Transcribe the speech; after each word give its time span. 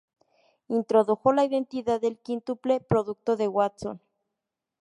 Introdujo 0.67 1.31
la 1.31 1.43
identidad 1.45 2.01
del 2.01 2.17
quíntuple 2.17 2.79
producto 2.79 3.37
de 3.37 3.47
Watson. 3.47 4.01